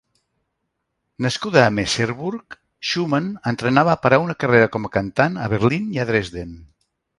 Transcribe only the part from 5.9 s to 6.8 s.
i a Dresden.